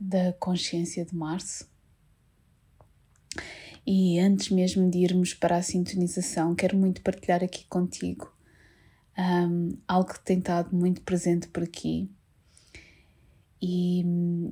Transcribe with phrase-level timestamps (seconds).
[0.00, 1.68] da Consciência de Março.
[3.86, 8.32] E antes mesmo de irmos para a sintonização, quero muito partilhar aqui contigo
[9.18, 12.10] um, algo que tem estado muito presente por aqui
[13.62, 14.02] e,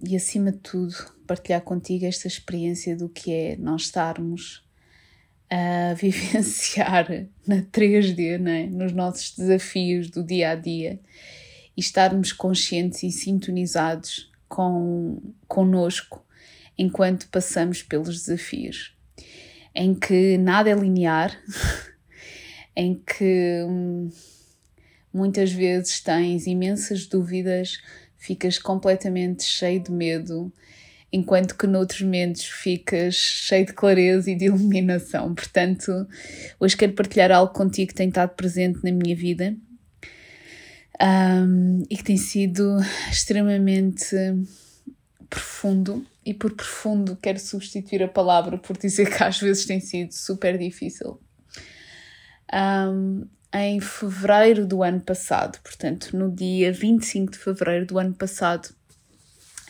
[0.06, 0.94] e, acima de tudo,
[1.26, 4.62] partilhar contigo esta experiência do que é nós estarmos
[5.50, 8.66] a vivenciar na 3D, né?
[8.66, 11.00] nos nossos desafios do dia a dia
[11.74, 16.24] e estarmos conscientes e sintonizados com connosco
[16.76, 18.96] enquanto passamos pelos desafios,
[19.74, 21.36] em que nada é linear,
[22.74, 24.08] em que hum,
[25.12, 27.82] muitas vezes tens imensas dúvidas,
[28.16, 30.52] ficas completamente cheio de medo,
[31.12, 35.34] enquanto que noutros momentos ficas cheio de clareza e de iluminação.
[35.34, 36.06] Portanto,
[36.60, 39.56] hoje quero partilhar algo contigo que tem estado presente na minha vida
[41.02, 42.78] um, e que tem sido
[43.10, 44.16] extremamente
[45.28, 46.04] profundo.
[46.24, 50.58] E por profundo quero substituir a palavra por dizer que às vezes tem sido super
[50.58, 51.20] difícil.
[52.52, 58.68] Um, em fevereiro do ano passado, portanto, no dia 25 de fevereiro do ano passado,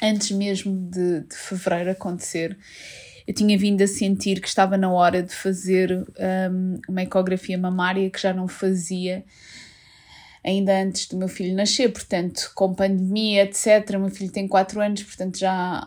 [0.02, 2.58] antes mesmo de, de fevereiro acontecer,
[3.26, 5.92] eu tinha vindo a sentir que estava na hora de fazer
[6.50, 9.24] um, uma ecografia mamária que já não fazia
[10.48, 13.96] ainda antes do meu filho nascer, portanto, com pandemia, etc.
[13.96, 15.86] O meu filho tem 4 anos, portanto, já,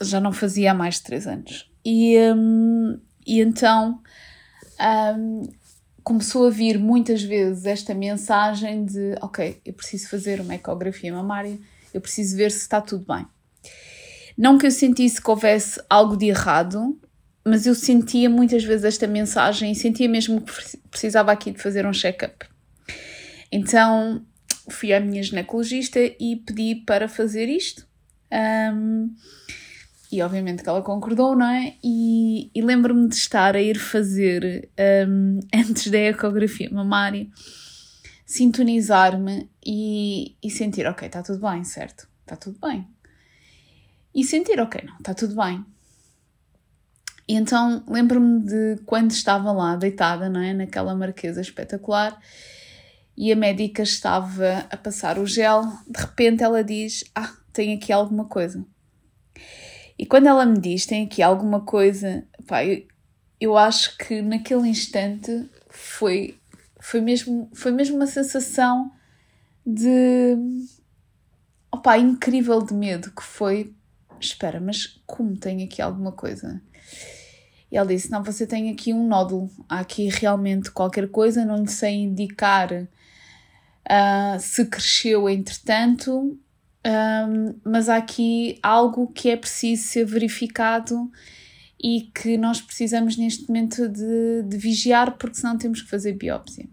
[0.00, 1.70] já não fazia há mais de 3 anos.
[1.84, 4.00] E, um, e então
[5.18, 5.42] um,
[6.02, 11.58] começou a vir muitas vezes esta mensagem de: Ok, eu preciso fazer uma ecografia mamária,
[11.92, 13.26] eu preciso ver se está tudo bem.
[14.38, 16.98] Não que eu sentisse que houvesse algo de errado,
[17.44, 21.84] mas eu sentia muitas vezes esta mensagem e sentia mesmo que precisava aqui de fazer
[21.84, 22.51] um check-up.
[23.52, 24.24] Então
[24.70, 27.86] fui à minha ginecologista e pedi para fazer isto.
[28.32, 29.14] Um,
[30.10, 31.74] e obviamente que ela concordou, não é?
[31.84, 34.70] E, e lembro-me de estar a ir fazer,
[35.08, 37.26] um, antes da ecografia mamária,
[38.24, 42.08] sintonizar-me e, e sentir, ok, está tudo bem, certo?
[42.22, 42.86] Está tudo bem.
[44.14, 45.64] E sentir, ok, não, está tudo bem.
[47.28, 50.52] E então lembro-me de quando estava lá deitada, não é?
[50.52, 52.18] Naquela marquesa espetacular
[53.16, 57.92] e a médica estava a passar o gel, de repente ela diz: Ah, tem aqui
[57.92, 58.64] alguma coisa.
[59.98, 62.84] E quando ela me diz tem aqui alguma coisa, pá, eu,
[63.40, 66.38] eu acho que naquele instante foi,
[66.80, 68.90] foi, mesmo, foi mesmo uma sensação
[69.64, 70.36] de
[71.70, 73.74] opá, incrível de medo que foi
[74.20, 76.62] espera, mas como tem aqui alguma coisa?
[77.70, 81.62] E ela disse: Não, você tem aqui um nódulo, há aqui realmente qualquer coisa, não
[81.62, 82.88] lhe sei indicar
[83.88, 86.38] uh, se cresceu entretanto,
[86.84, 91.10] um, mas há aqui algo que é preciso ser verificado
[91.82, 96.68] e que nós precisamos neste momento de, de vigiar, porque senão temos que fazer biópsia.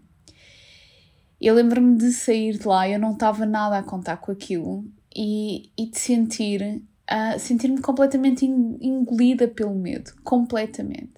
[1.40, 4.84] Eu lembro-me de sair de lá, eu não estava nada a contar com aquilo
[5.14, 11.14] e, e de sentir, uh, sentir-me completamente engolida pelo medo, completamente.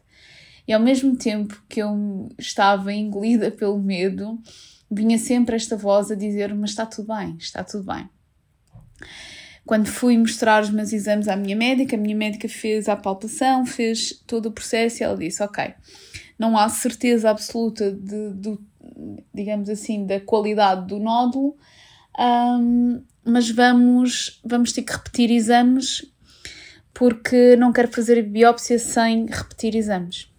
[0.66, 4.40] E ao mesmo tempo que eu estava engolida pelo medo,
[4.92, 8.08] vinha sempre esta voz a dizer: Mas está tudo bem, está tudo bem.
[9.64, 13.64] Quando fui mostrar os meus exames à minha médica, a minha médica fez a palpação,
[13.64, 15.74] fez todo o processo e ela disse: Ok,
[16.38, 18.58] não há certeza absoluta de, de
[19.32, 21.56] digamos assim, da qualidade do nódulo,
[22.18, 26.04] um, mas vamos, vamos ter que repetir exames
[26.92, 30.30] porque não quero fazer biópsia sem repetir exames.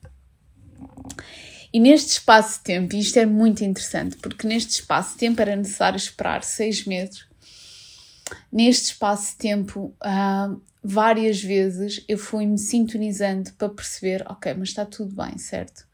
[1.73, 5.41] E neste espaço de tempo, e isto é muito interessante, porque neste espaço de tempo
[5.41, 7.25] era necessário esperar seis meses.
[8.51, 14.85] Neste espaço de tempo, uh, várias vezes eu fui-me sintonizando para perceber, ok, mas está
[14.85, 15.87] tudo bem, certo?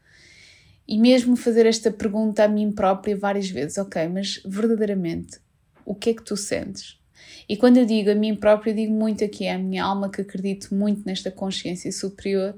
[0.86, 5.38] E mesmo fazer esta pergunta a mim própria várias vezes, ok, mas verdadeiramente,
[5.86, 7.00] o que é que tu sentes?
[7.48, 10.74] E quando eu digo a mim própria, digo muito aqui a minha alma que acredito
[10.74, 12.54] muito nesta consciência superior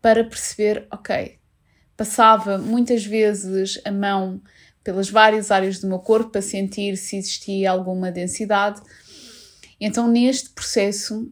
[0.00, 1.39] para perceber, ok,
[2.00, 4.40] passava muitas vezes a mão
[4.82, 8.80] pelas várias áreas do meu corpo para sentir se existia alguma densidade.
[9.78, 11.30] Então, neste processo,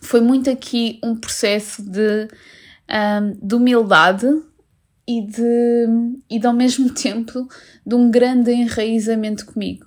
[0.00, 2.26] foi muito aqui um processo de,
[2.88, 4.26] um, de humildade
[5.06, 5.86] e de,
[6.30, 7.46] e de ao mesmo tempo
[7.84, 9.84] de um grande enraizamento comigo.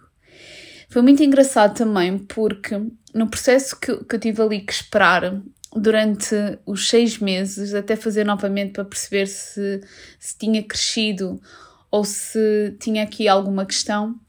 [0.88, 2.80] Foi muito engraçado também porque
[3.12, 5.42] no processo que, que eu tive ali que esperar
[5.76, 6.36] durante
[6.66, 9.82] os seis meses até fazer novamente para perceber se,
[10.20, 11.42] se tinha crescido
[11.90, 14.20] ou se tinha aqui alguma questão,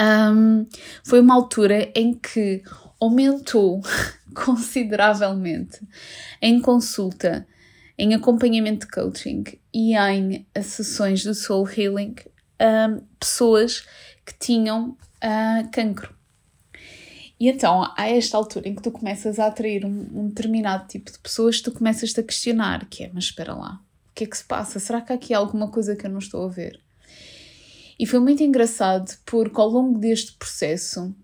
[0.00, 0.66] um,
[1.04, 2.62] foi uma altura em que
[3.00, 3.82] aumentou
[4.34, 5.80] consideravelmente
[6.42, 7.46] em consulta,
[7.96, 12.16] em acompanhamento de coaching e em sessões de soul healing
[12.60, 13.86] um, pessoas
[14.24, 14.90] que tinham
[15.22, 16.14] uh, cancro.
[17.38, 21.10] E então, a esta altura em que tu começas a atrair um, um determinado tipo
[21.10, 24.36] de pessoas, tu começas-te a questionar, que é, mas espera lá, o que é que
[24.36, 24.78] se passa?
[24.78, 26.80] Será que há aqui alguma coisa que eu não estou a ver?
[27.98, 31.14] E foi muito engraçado porque ao longo deste processo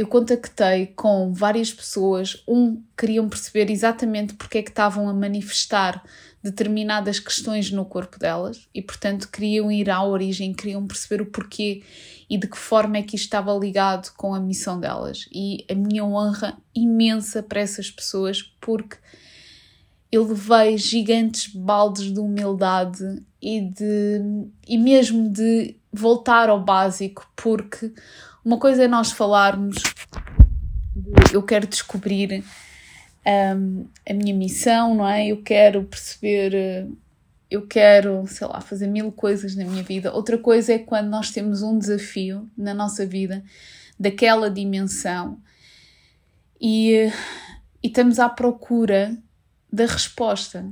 [0.00, 6.02] eu contactei com várias pessoas, um queriam perceber exatamente porque é que estavam a manifestar
[6.42, 11.82] determinadas questões no corpo delas e, portanto, queriam ir à origem, queriam perceber o porquê
[12.30, 15.28] e de que forma é que isto estava ligado com a missão delas.
[15.30, 18.96] E a minha honra imensa para essas pessoas, porque
[20.10, 27.92] eu levei gigantes baldes de humildade e de e mesmo de voltar ao básico, porque
[28.44, 32.44] uma coisa é nós falarmos de eu quero descobrir
[33.26, 35.26] um, a minha missão, não é?
[35.26, 36.88] Eu quero perceber,
[37.50, 40.12] eu quero, sei lá, fazer mil coisas na minha vida.
[40.12, 43.42] Outra coisa é quando nós temos um desafio na nossa vida
[43.98, 45.38] daquela dimensão
[46.60, 47.10] e,
[47.82, 49.16] e estamos à procura
[49.72, 50.66] da resposta.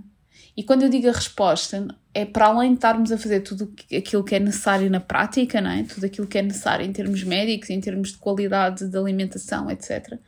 [0.57, 4.25] E quando eu digo a resposta, é para além de estarmos a fazer tudo aquilo
[4.25, 5.85] que é necessário na prática, não é?
[5.85, 10.19] tudo aquilo que é necessário em termos médicos, em termos de qualidade de alimentação, etc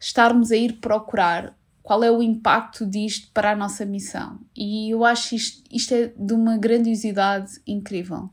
[0.00, 4.40] estarmos a ir procurar qual é o impacto disto para a nossa missão.
[4.54, 8.28] E eu acho isto, isto é de uma grandiosidade incrível.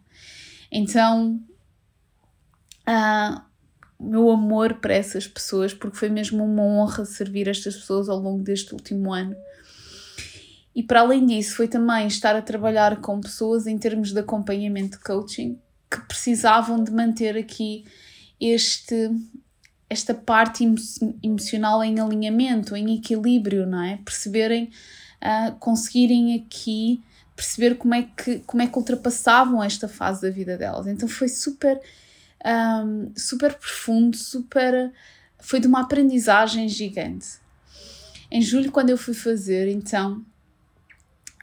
[0.72, 1.40] Então,
[2.88, 3.42] uh,
[4.00, 8.44] meu amor para essas pessoas, porque foi mesmo uma honra servir estas pessoas ao longo
[8.44, 9.36] deste último ano.
[10.76, 14.98] E para além disso, foi também estar a trabalhar com pessoas em termos de acompanhamento
[14.98, 15.60] de coaching
[15.90, 17.86] que precisavam de manter aqui
[18.40, 19.12] este
[19.90, 20.66] esta parte
[21.22, 24.00] emocional em alinhamento, em equilíbrio, não é?
[24.04, 24.72] Perceberem,
[25.22, 27.04] uh, conseguirem aqui
[27.36, 30.88] perceber como é, que, como é que ultrapassavam esta fase da vida delas.
[30.88, 31.80] Então foi super,
[32.84, 34.92] um, super profundo, super.
[35.40, 37.28] Foi de uma aprendizagem gigante.
[38.32, 40.24] Em julho, quando eu fui fazer, então,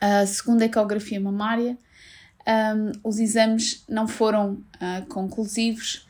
[0.01, 1.77] a segunda ecografia mamária,
[2.47, 6.09] um, os exames não foram uh, conclusivos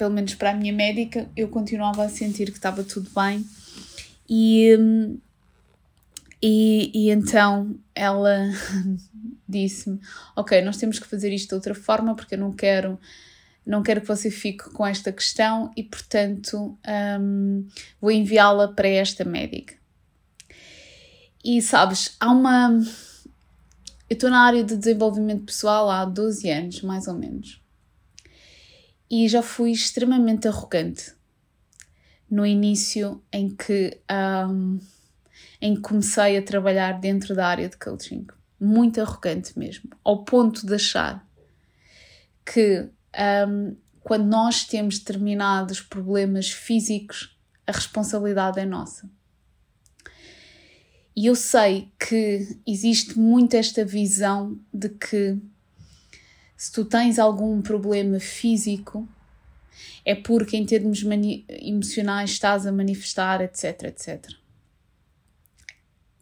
[0.00, 3.44] pelo menos para a minha médica, eu continuava a sentir que estava tudo bem.
[4.26, 4.74] E,
[6.42, 8.48] e, e então ela
[9.46, 10.00] disse-me:
[10.34, 12.98] Ok, nós temos que fazer isto de outra forma porque eu não quero.
[13.66, 16.78] Não quero que você fique com esta questão e, portanto,
[17.20, 17.68] um,
[18.00, 19.74] vou enviá-la para esta médica.
[21.44, 22.70] E sabes, há uma.
[24.08, 27.60] Eu estou na área de desenvolvimento pessoal há 12 anos, mais ou menos
[29.10, 31.12] e já fui extremamente arrogante
[32.30, 34.00] no início em que,
[34.48, 34.78] um,
[35.60, 38.24] em que comecei a trabalhar dentro da área de coaching.
[38.60, 41.26] Muito arrogante mesmo, ao ponto de achar
[42.44, 42.88] que
[43.48, 49.10] um, quando nós temos determinados problemas físicos, a responsabilidade é nossa.
[51.14, 55.38] E eu sei que existe muito esta visão de que
[56.56, 59.08] se tu tens algum problema físico,
[60.04, 61.02] é porque em termos
[61.48, 64.30] emocionais estás a manifestar, etc, etc.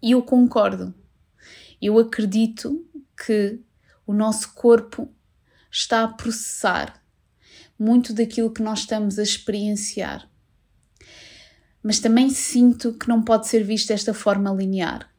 [0.01, 0.95] E eu concordo.
[1.81, 2.85] Eu acredito
[3.25, 3.61] que
[4.07, 5.09] o nosso corpo
[5.71, 7.03] está a processar
[7.79, 10.28] muito daquilo que nós estamos a experienciar.
[11.89, 15.11] Mas também sinto que não pode ser visto desta forma linear.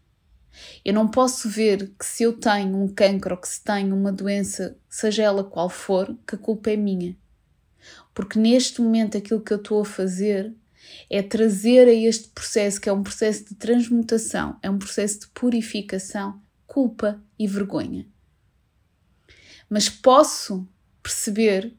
[0.86, 4.12] Eu não posso ver que se eu tenho um cancro ou que se tenho uma
[4.12, 7.18] doença, seja ela qual for, que a culpa é minha.
[8.14, 10.54] Porque neste momento aquilo que eu estou a fazer
[11.10, 15.28] é trazer a este processo, que é um processo de transmutação, é um processo de
[15.30, 18.06] purificação, culpa e vergonha.
[19.68, 20.68] Mas posso
[21.02, 21.74] perceber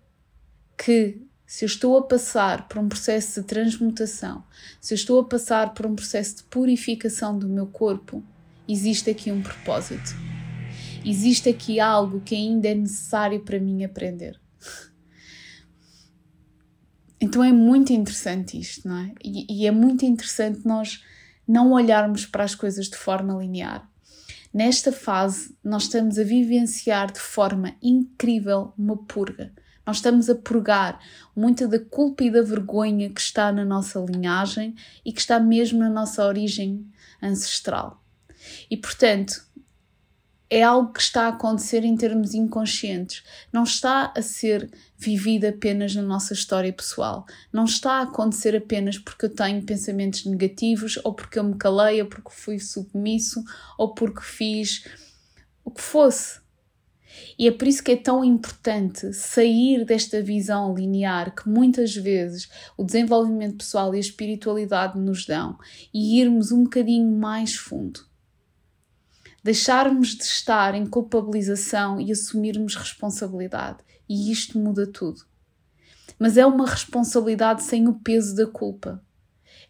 [0.76, 4.44] que se eu estou a passar por um processo de transmutação,
[4.80, 8.22] se eu estou a passar por um processo de purificação do meu corpo,
[8.68, 10.14] existe aqui um propósito.
[11.04, 14.40] Existe aqui algo que ainda é necessário para mim aprender.
[17.20, 19.12] então é muito interessante isto, não é?
[19.20, 21.02] E, e é muito interessante nós
[21.48, 23.90] não olharmos para as coisas de forma linear.
[24.54, 29.52] Nesta fase, nós estamos a vivenciar de forma incrível uma purga.
[29.90, 31.00] Nós estamos a purgar
[31.34, 35.80] muita da culpa e da vergonha que está na nossa linhagem e que está mesmo
[35.80, 36.86] na nossa origem
[37.20, 38.00] ancestral.
[38.70, 39.44] E portanto,
[40.48, 45.92] é algo que está a acontecer em termos inconscientes, não está a ser vivido apenas
[45.92, 51.12] na nossa história pessoal, não está a acontecer apenas porque eu tenho pensamentos negativos, ou
[51.12, 53.42] porque eu me calei, ou porque fui submisso,
[53.76, 54.84] ou porque fiz
[55.64, 56.39] o que fosse.
[57.38, 62.48] E é por isso que é tão importante sair desta visão linear que muitas vezes
[62.76, 65.58] o desenvolvimento pessoal e a espiritualidade nos dão
[65.92, 68.10] e irmos um bocadinho mais fundo
[69.42, 73.78] deixarmos de estar em culpabilização e assumirmos responsabilidade.
[74.08, 75.24] E isto muda tudo.
[76.18, 79.02] Mas é uma responsabilidade sem o peso da culpa.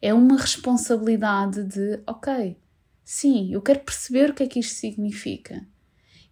[0.02, 2.56] É uma responsabilidade de, ok,
[3.04, 5.66] sim, eu quero perceber o que é que isto significa.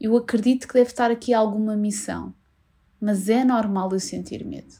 [0.01, 2.35] Eu acredito que deve estar aqui alguma missão,
[3.01, 4.75] mas é normal eu sentir medo.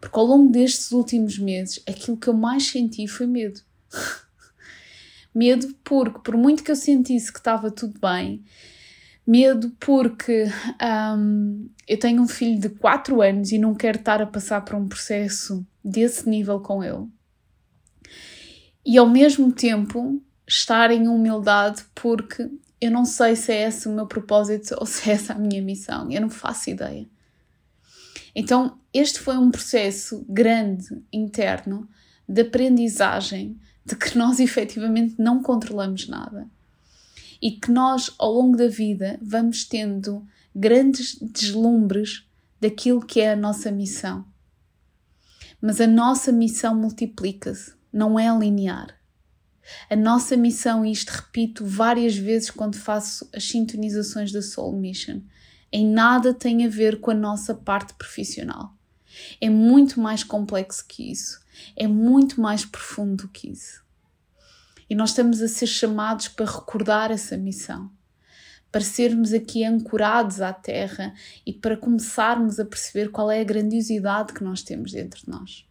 [0.00, 3.60] Porque ao longo destes últimos meses, aquilo que eu mais senti foi medo.
[5.34, 8.44] Medo porque, por muito que eu sentisse que estava tudo bem,
[9.26, 10.44] medo porque
[11.18, 14.76] um, eu tenho um filho de 4 anos e não quero estar a passar por
[14.76, 17.08] um processo desse nível com ele.
[18.86, 22.48] E ao mesmo tempo estar em humildade porque
[22.84, 25.62] eu não sei se é esse o meu propósito ou se é essa a minha
[25.62, 27.08] missão, eu não faço ideia.
[28.34, 31.88] Então, este foi um processo grande interno
[32.28, 36.48] de aprendizagem de que nós efetivamente não controlamos nada
[37.40, 42.26] e que nós, ao longo da vida, vamos tendo grandes deslumbres
[42.60, 44.24] daquilo que é a nossa missão.
[45.60, 48.98] Mas a nossa missão multiplica-se, não é linear.
[49.88, 55.20] A nossa missão, e isto repito várias vezes quando faço as sintonizações da Soul Mission,
[55.72, 58.74] em nada tem a ver com a nossa parte profissional.
[59.40, 61.44] É muito mais complexo que isso
[61.76, 63.82] é muito mais profundo do que isso.
[64.88, 67.90] E nós estamos a ser chamados para recordar essa missão,
[68.70, 71.14] para sermos aqui ancorados à Terra
[71.46, 75.66] e para começarmos a perceber qual é a grandiosidade que nós temos dentro de nós.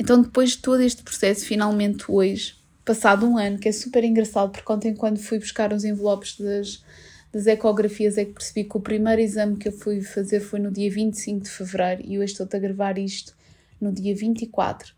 [0.00, 2.54] Então, depois de todo este processo, finalmente hoje,
[2.86, 6.82] passado um ano, que é super engraçado, porque ontem, quando fui buscar os envelopes das,
[7.30, 10.70] das ecografias, é que percebi que o primeiro exame que eu fui fazer foi no
[10.70, 13.36] dia 25 de fevereiro e hoje estou-te a gravar isto
[13.78, 14.94] no dia 24,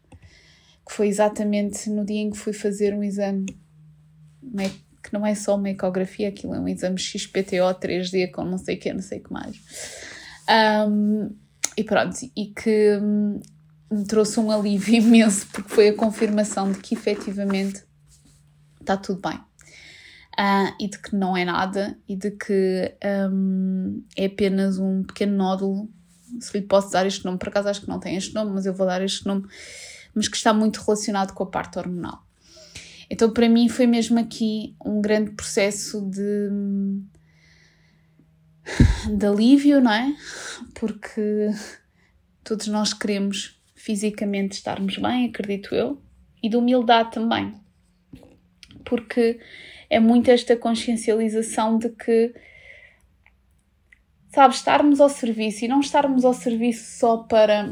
[0.86, 3.46] que foi exatamente no dia em que fui fazer um exame,
[5.02, 8.76] que não é só uma ecografia, aquilo é um exame XPTO 3D com não sei
[8.76, 9.56] o que, não sei o que mais.
[10.88, 11.34] Um,
[11.76, 13.00] e pronto, e que
[13.92, 17.84] me trouxe um alívio imenso, porque foi a confirmação de que efetivamente
[18.80, 19.38] está tudo bem.
[20.32, 22.96] Uh, e de que não é nada e de que
[23.30, 25.90] um, é apenas um pequeno nódulo
[26.40, 28.66] se lhe posso dar este nome, por acaso acho que não tem este nome, mas
[28.66, 29.46] eu vou dar este nome,
[30.14, 32.24] mas que está muito relacionado com a parte hormonal.
[33.10, 36.48] Então, para mim, foi mesmo aqui um grande processo de,
[39.14, 40.16] de alívio, não é?
[40.74, 41.50] Porque
[42.42, 46.00] todos nós queremos fisicamente estarmos bem, acredito eu,
[46.42, 47.52] e de humildade também.
[48.84, 49.40] Porque
[49.90, 52.32] é muito esta consciencialização de que
[54.34, 57.70] Sabes, estarmos ao serviço e não estarmos ao serviço só para,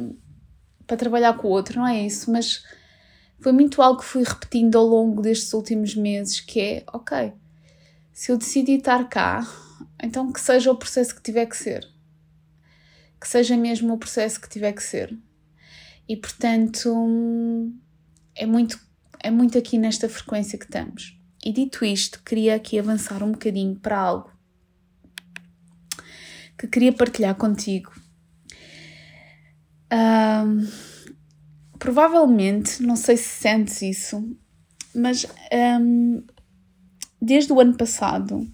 [0.86, 2.62] para trabalhar com o outro, não é isso, mas
[3.38, 7.32] foi muito algo que fui repetindo ao longo destes últimos meses, que é, ok,
[8.12, 9.40] se eu decidi estar cá,
[10.02, 11.88] então que seja o processo que tiver que ser.
[13.18, 15.18] Que seja mesmo o processo que tiver que ser.
[16.10, 17.72] E portanto,
[18.34, 18.80] é muito,
[19.22, 21.16] é muito aqui nesta frequência que estamos.
[21.44, 24.28] E dito isto, queria aqui avançar um bocadinho para algo
[26.58, 27.92] que queria partilhar contigo.
[29.92, 30.68] Um,
[31.78, 34.36] provavelmente, não sei se sentes isso,
[34.92, 35.24] mas
[35.80, 36.24] um,
[37.22, 38.52] desde o ano passado,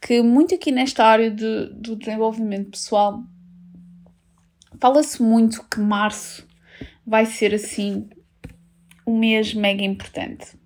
[0.00, 3.24] que muito aqui nesta área de, do desenvolvimento pessoal,
[4.78, 6.46] fala-se muito que março
[7.08, 8.06] vai ser assim
[9.06, 10.58] um mês mega importante.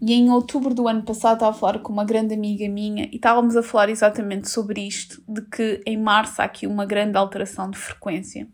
[0.00, 3.16] E em outubro do ano passado estava a falar com uma grande amiga minha e
[3.16, 7.68] estávamos a falar exatamente sobre isto, de que em março há aqui uma grande alteração
[7.70, 8.48] de frequência.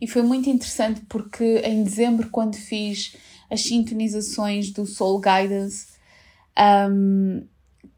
[0.00, 3.16] E foi muito interessante porque em dezembro, quando fiz
[3.50, 5.86] as sintonizações do Soul Guidance,
[6.90, 7.46] um,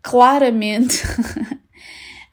[0.03, 1.03] claramente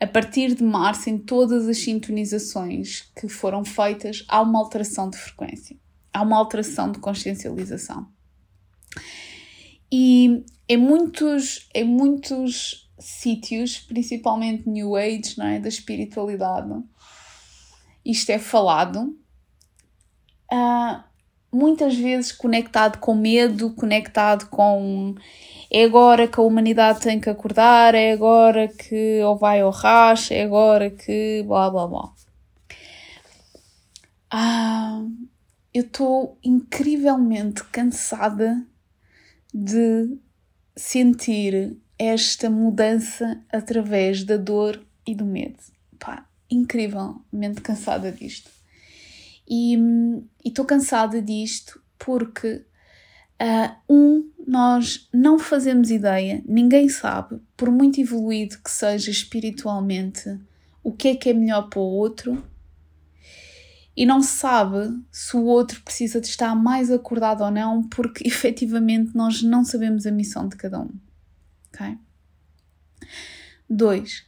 [0.05, 5.17] a partir de março, em todas as sintonizações que foram feitas, há uma alteração de
[5.17, 5.75] frequência,
[6.13, 8.07] há uma alteração de consciencialização.
[9.91, 15.59] E em muitos, em muitos sítios, principalmente New Age, não é?
[15.59, 16.71] da espiritualidade,
[18.05, 19.17] isto é falado,
[20.53, 21.03] uh,
[21.55, 25.15] muitas vezes conectado com medo, conectado com
[25.71, 30.33] é agora que a humanidade tem que acordar, é agora que ou vai ao racha,
[30.33, 32.13] é agora que blá blá blá.
[34.29, 35.01] Ah,
[35.73, 38.61] eu estou incrivelmente cansada
[39.53, 40.17] de
[40.75, 45.59] sentir esta mudança através da dor e do medo.
[45.97, 48.54] Pá, incrivelmente cansada disto.
[49.47, 49.77] E
[50.43, 52.65] estou cansada disto porque,
[53.41, 60.39] uh, um, nós não fazemos ideia, ninguém sabe, por muito evoluído que seja espiritualmente,
[60.83, 62.43] o que é que é melhor para o outro
[63.95, 69.15] e não sabe se o outro precisa de estar mais acordado ou não, porque efetivamente
[69.15, 70.91] nós não sabemos a missão de cada um.
[71.69, 71.97] Ok?
[73.69, 74.25] Dois,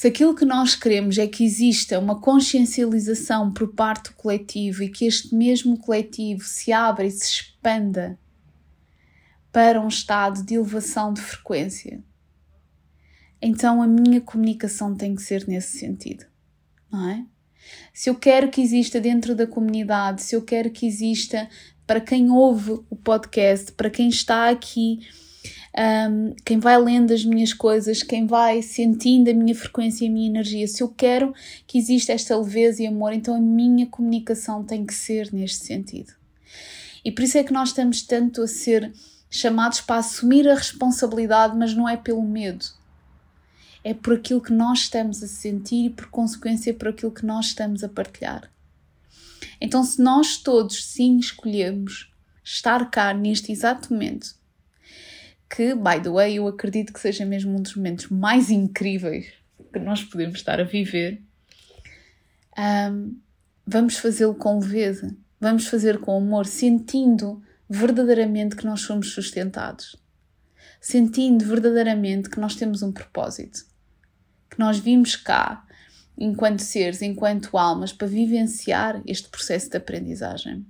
[0.00, 4.88] se aquilo que nós queremos é que exista uma consciencialização por parte do coletivo e
[4.88, 8.18] que este mesmo coletivo se abra e se expanda
[9.52, 12.02] para um estado de elevação de frequência,
[13.42, 16.24] então a minha comunicação tem que ser nesse sentido,
[16.90, 17.26] não é?
[17.92, 21.46] Se eu quero que exista dentro da comunidade, se eu quero que exista
[21.86, 25.00] para quem ouve o podcast, para quem está aqui
[25.78, 30.10] um, quem vai lendo as minhas coisas, quem vai sentindo a minha frequência e a
[30.10, 30.66] minha energia.
[30.66, 31.34] Se eu quero
[31.66, 36.12] que exista esta leveza e amor, então a minha comunicação tem que ser neste sentido.
[37.04, 38.92] E por isso é que nós estamos tanto a ser
[39.30, 42.66] chamados para assumir a responsabilidade, mas não é pelo medo.
[43.82, 47.46] É por aquilo que nós estamos a sentir e, por consequência, por aquilo que nós
[47.46, 48.50] estamos a partilhar.
[49.58, 52.12] Então, se nós todos sim escolhemos
[52.44, 54.39] estar cá neste exato momento
[55.50, 59.32] que, by the way, eu acredito que seja mesmo um dos momentos mais incríveis
[59.72, 61.20] que nós podemos estar a viver.
[62.56, 63.18] Um,
[63.66, 69.96] vamos fazê-lo com leveza, vamos fazer com amor, sentindo verdadeiramente que nós somos sustentados,
[70.80, 73.66] sentindo verdadeiramente que nós temos um propósito,
[74.48, 75.66] que nós vimos cá
[76.16, 80.66] enquanto seres, enquanto almas, para vivenciar este processo de aprendizagem.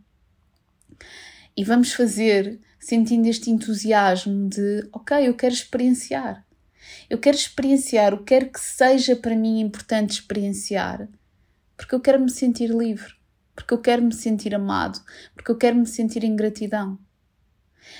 [1.56, 6.44] E vamos fazer sentindo este entusiasmo de, ok, eu quero experienciar.
[7.08, 11.08] Eu quero experienciar o que quer que seja para mim importante experienciar,
[11.76, 13.12] porque eu quero me sentir livre,
[13.54, 14.98] porque eu quero me sentir amado,
[15.34, 16.98] porque eu quero me sentir em gratidão.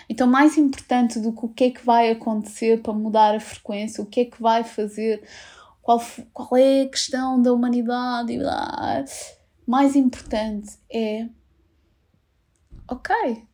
[0.09, 4.03] Então, mais importante do que o que é que vai acontecer para mudar a frequência,
[4.03, 5.23] o que é que vai fazer,
[5.83, 6.01] qual,
[6.33, 8.39] qual é a questão da humanidade,
[9.67, 11.29] mais importante é,
[12.89, 13.47] ok,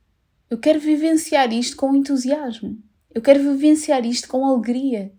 [0.48, 2.78] eu quero vivenciar isto com entusiasmo.
[3.12, 5.12] Eu quero vivenciar isto com alegria.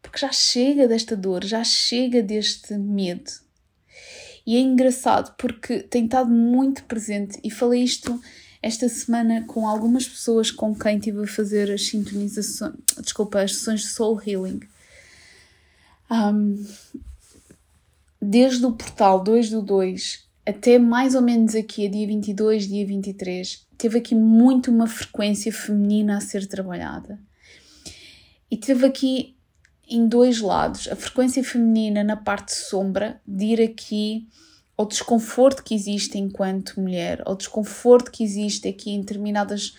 [0.00, 3.30] Porque já chega desta dor, já chega deste medo.
[4.46, 8.20] E é engraçado porque tem estado muito presente e falei isto
[8.60, 13.80] esta semana com algumas pessoas com quem estive a fazer as sintonizações, desculpa, as sessões
[13.82, 14.60] de soul healing.
[16.10, 16.64] Um,
[18.20, 22.86] desde o portal 2 do 2 até mais ou menos aqui, a dia 22, dia
[22.86, 27.18] 23, teve aqui muito uma frequência feminina a ser trabalhada.
[28.50, 29.36] E teve aqui
[29.88, 34.28] em dois lados, a frequência feminina na parte sombra, de ir aqui
[34.76, 39.74] ao desconforto que existe enquanto mulher, ao desconforto que existe aqui em determinadas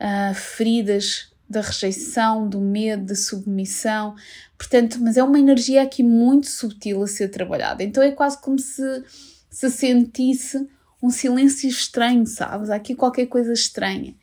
[0.00, 4.14] uh, feridas da rejeição, do medo, da submissão.
[4.56, 7.82] Portanto, mas é uma energia aqui muito sutil a ser trabalhada.
[7.82, 8.82] Então é quase como se
[9.52, 10.66] se sentisse
[11.00, 12.70] um silêncio estranho, sabes?
[12.70, 14.16] Há aqui qualquer coisa estranha,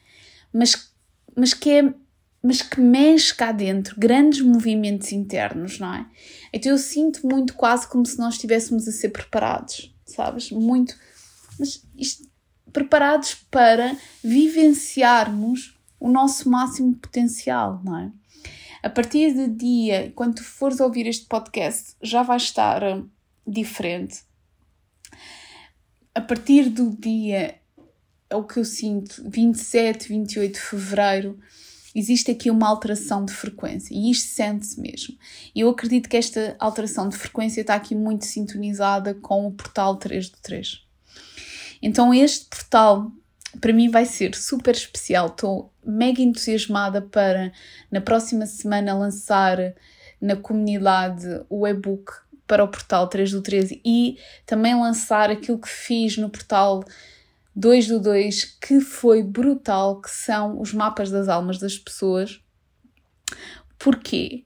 [0.51, 0.91] mas,
[1.35, 1.93] mas que é
[2.41, 6.05] mas que mexe cá dentro, grandes movimentos internos, não é?
[6.53, 10.49] Então eu sinto muito quase como se nós estivéssemos a ser preparados, sabes?
[10.49, 10.95] Muito,
[11.59, 12.25] mas isto,
[12.71, 18.11] preparados para vivenciarmos o nosso máximo potencial, não é?
[18.81, 22.81] A partir do dia, quando tu fores ouvir este podcast, já vai estar
[23.45, 24.21] diferente
[26.19, 27.55] a partir do dia,
[28.29, 31.39] é o que eu sinto, 27, 28 de fevereiro,
[31.95, 35.17] existe aqui uma alteração de frequência e isto sente-se mesmo.
[35.55, 39.95] E eu acredito que esta alteração de frequência está aqui muito sintonizada com o portal
[39.95, 40.85] 3 do 3.
[41.81, 43.09] Então, este portal
[43.61, 45.27] para mim vai ser super especial.
[45.27, 47.53] Estou mega entusiasmada para
[47.89, 49.57] na próxima semana lançar
[50.19, 52.11] na comunidade o e-book
[52.49, 56.83] para o portal 3 do 13 e também lançar aquilo que fiz no portal
[57.55, 62.41] 2 do 2, que foi brutal, que são os mapas das almas das pessoas.
[63.77, 64.45] Porquê?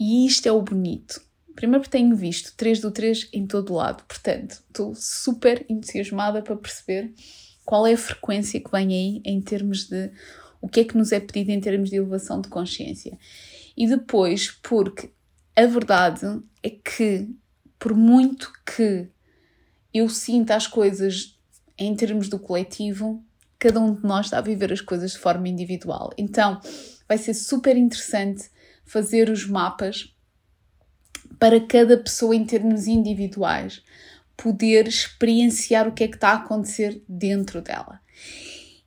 [0.00, 1.20] E isto é o bonito.
[1.54, 6.56] Primeiro porque tenho visto 3 do 3 em todo lado, portanto, estou super entusiasmada para
[6.56, 7.12] perceber
[7.62, 10.10] qual é a frequência que vem aí em termos de
[10.62, 13.18] o que é que nos é pedido em termos de elevação de consciência.
[13.76, 15.10] E depois, porque
[15.64, 17.28] a verdade é que,
[17.80, 19.08] por muito que
[19.92, 21.36] eu sinta as coisas
[21.76, 23.24] em termos do coletivo,
[23.58, 26.12] cada um de nós está a viver as coisas de forma individual.
[26.16, 26.60] Então,
[27.08, 28.48] vai ser super interessante
[28.84, 30.14] fazer os mapas
[31.40, 33.82] para cada pessoa em termos individuais,
[34.36, 38.00] poder experienciar o que é que está a acontecer dentro dela.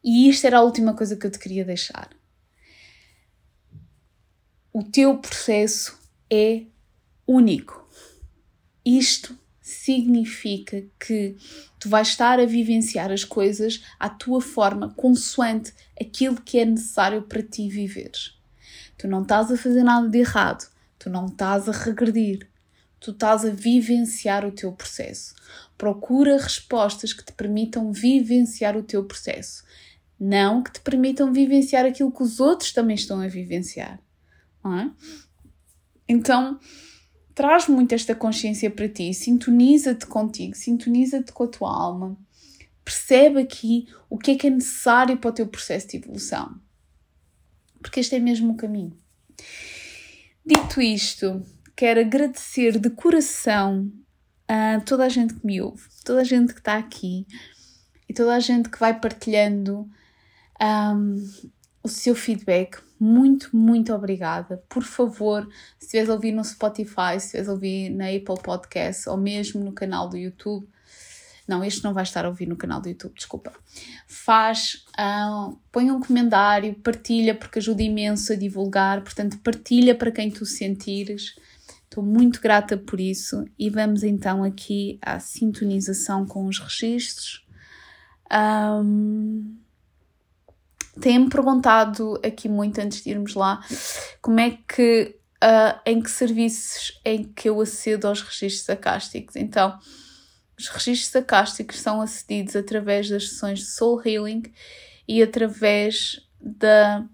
[0.02, 2.10] E isto era a última coisa que eu te queria deixar.
[4.72, 6.01] O teu processo
[6.32, 6.64] é
[7.28, 7.88] único.
[8.86, 11.36] Isto significa que
[11.80, 17.24] tu vais estar a vivenciar as coisas à tua forma, consoante aquilo que é necessário
[17.24, 18.40] para ti viveres.
[18.98, 22.48] Tu não estás a fazer nada de errado, tu não estás a regredir,
[23.00, 25.34] tu estás a vivenciar o teu processo.
[25.78, 29.64] Procura respostas que te permitam vivenciar o teu processo,
[30.20, 34.00] não que te permitam vivenciar aquilo que os outros também estão a vivenciar.
[34.64, 34.92] É?
[36.12, 36.60] Então,
[37.34, 42.18] traz muito esta consciência para ti, sintoniza-te contigo, sintoniza-te com a tua alma,
[42.84, 46.60] percebe aqui o que é que é necessário para o teu processo de evolução.
[47.82, 48.92] Porque este é mesmo o caminho.
[50.46, 51.42] Dito isto,
[51.78, 53.90] quero agradecer de coração
[54.50, 57.26] a toda a gente que me ouve, toda a gente que está aqui
[58.10, 59.90] e toda a gente que vai partilhando
[60.62, 61.16] um,
[61.82, 62.91] o seu feedback.
[63.04, 64.64] Muito, muito obrigada.
[64.70, 69.10] Por favor, se estiveres a ouvir no Spotify, se estiveres a ouvir na Apple Podcast
[69.10, 70.70] ou mesmo no canal do YouTube,
[71.48, 73.52] não, este não vai estar a ouvir no canal do YouTube, desculpa.
[74.06, 79.02] Faz, uh, põe um comentário, partilha, porque ajuda imenso a divulgar.
[79.02, 81.36] Portanto, partilha para quem tu sentires.
[81.86, 87.44] Estou muito grata por isso e vamos então aqui à sintonização com os registros.
[88.32, 89.58] Um,
[91.02, 93.60] Têm-me perguntado aqui muito antes de irmos lá
[94.22, 99.36] como é que, uh, em que serviços em que eu acedo aos registros acásticos.
[99.36, 99.78] Então,
[100.58, 104.44] os registros acásticos são acedidos através das sessões de Soul Healing
[105.08, 107.06] e através da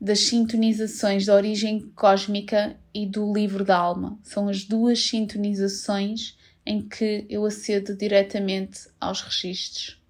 [0.00, 4.18] das sintonizações da origem cósmica e do livro da alma.
[4.22, 10.03] São as duas sintonizações em que eu acedo diretamente aos registros.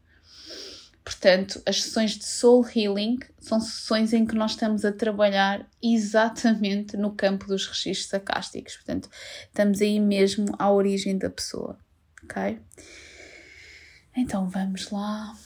[1.04, 6.96] Portanto, as sessões de Soul Healing são sessões em que nós estamos a trabalhar exatamente
[6.96, 8.76] no campo dos registros acásticos.
[8.76, 9.10] Portanto,
[9.46, 11.78] estamos aí mesmo à origem da pessoa,
[12.22, 12.58] ok?
[14.16, 15.36] Então vamos lá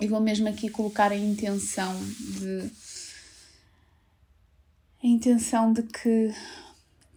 [0.00, 1.94] e vou mesmo aqui colocar a intenção
[2.38, 2.70] de
[5.02, 6.32] a intenção de que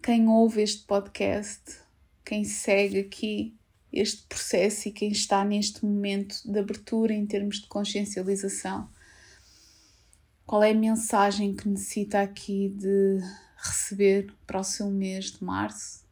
[0.02, 1.62] quem ouve este podcast,
[2.24, 3.54] quem segue aqui
[3.94, 8.90] este processo e quem está neste momento de abertura em termos de consciencialização,
[10.44, 13.20] qual é a mensagem que necessita aqui de
[13.56, 16.04] receber para o seu mês de março?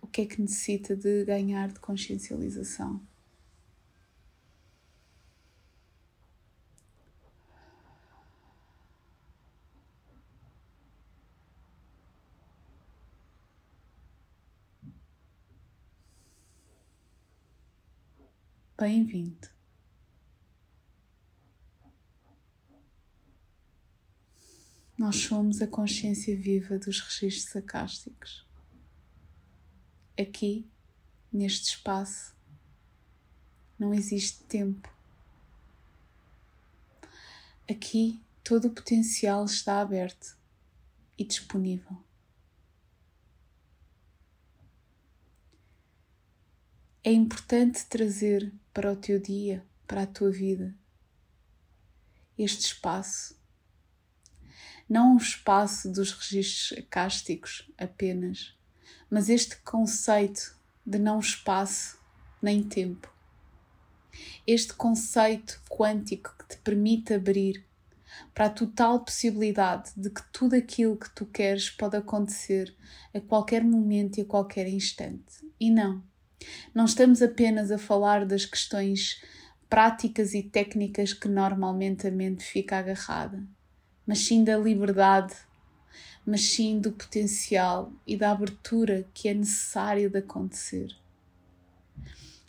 [0.00, 3.00] O que é que necessita de ganhar de consciencialização?
[18.82, 19.48] Bem-vindo.
[24.98, 28.44] Nós somos a consciência viva dos registros acásticos.
[30.20, 30.68] Aqui,
[31.32, 32.34] neste espaço,
[33.78, 34.92] não existe tempo.
[37.70, 40.36] Aqui, todo o potencial está aberto
[41.16, 42.02] e disponível.
[47.04, 50.72] É importante trazer para o teu dia, para a tua vida,
[52.38, 53.36] este espaço.
[54.88, 58.56] Não um espaço dos registros acásticos apenas,
[59.10, 61.98] mas este conceito de não espaço
[62.40, 63.12] nem tempo.
[64.46, 67.66] Este conceito quântico que te permite abrir
[68.32, 72.76] para a total possibilidade de que tudo aquilo que tu queres pode acontecer
[73.12, 75.44] a qualquer momento e a qualquer instante.
[75.58, 76.04] E não,
[76.74, 79.22] Não estamos apenas a falar das questões
[79.68, 83.42] práticas e técnicas que normalmente a mente fica agarrada,
[84.06, 85.34] mas sim da liberdade,
[86.26, 90.94] mas sim do potencial e da abertura que é necessário de acontecer.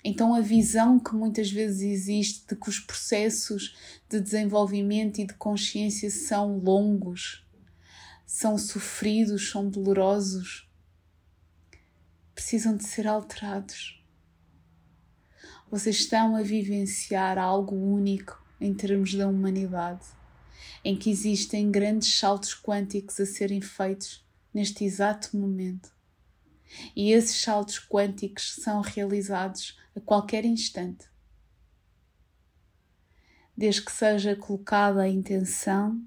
[0.03, 3.73] Então, a visão que muitas vezes existe de que os processos
[4.09, 7.45] de desenvolvimento e de consciência são longos,
[8.25, 10.69] são sofridos, são dolorosos,
[12.33, 14.03] precisam de ser alterados.
[15.69, 20.05] Vocês estão a vivenciar algo único em termos da humanidade,
[20.83, 25.91] em que existem grandes saltos quânticos a serem feitos neste exato momento.
[26.95, 31.05] E esses saltos quânticos são realizados a qualquer instante.
[33.55, 36.03] Desde que seja colocada a intenção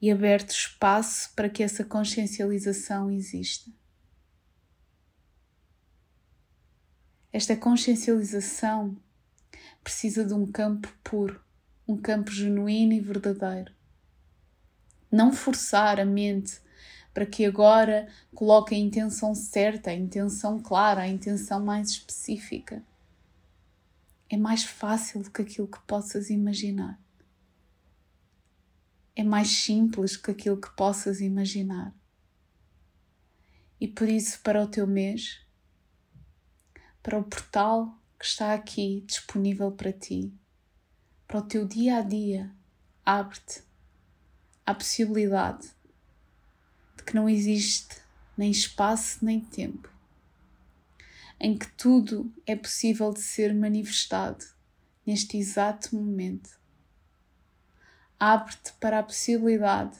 [0.00, 3.70] e aberto espaço para que essa consciencialização exista.
[7.32, 8.96] Esta consciencialização
[9.84, 11.40] precisa de um campo puro,
[11.86, 13.72] um campo genuíno e verdadeiro.
[15.10, 16.60] Não forçar a mente
[17.14, 22.82] para que agora coloque a intenção certa, a intenção clara, a intenção mais específica.
[24.28, 27.00] É mais fácil do que aquilo que possas imaginar.
[29.14, 31.94] É mais simples que aquilo que possas imaginar.
[33.80, 35.40] E por isso, para o teu mês,
[37.02, 40.32] para o portal que está aqui disponível para ti,
[41.26, 42.50] para o teu dia a dia,
[43.04, 43.62] abre-te
[44.66, 45.70] à possibilidade
[46.96, 47.96] de que não existe
[48.36, 49.90] nem espaço nem tempo,
[51.38, 54.44] em que tudo é possível de ser manifestado
[55.06, 56.50] neste exato momento.
[58.18, 59.96] Abre-te para a possibilidade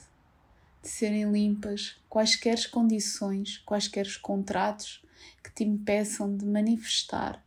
[0.83, 5.03] de serem limpas quaisquer condições, quaisquer contratos
[5.43, 7.45] que te impeçam de manifestar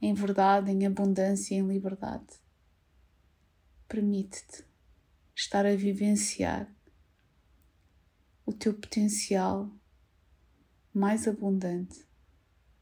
[0.00, 2.26] em verdade, em abundância em liberdade.
[3.88, 4.64] Permite-te
[5.34, 6.68] estar a vivenciar
[8.44, 9.70] o teu potencial
[10.92, 12.04] mais abundante,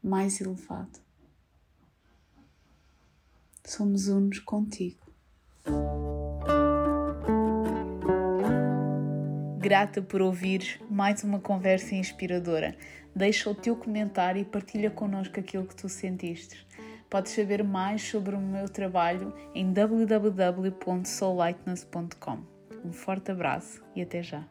[0.03, 0.99] mais elevado.
[3.63, 4.99] Somos unos contigo.
[9.61, 12.75] Grata por ouvir mais uma conversa inspiradora.
[13.15, 16.65] Deixa o teu comentário e partilha connosco aquilo que tu sentiste.
[17.07, 22.39] Podes saber mais sobre o meu trabalho em www.soullightness.com.
[22.83, 24.43] Um forte abraço e até já!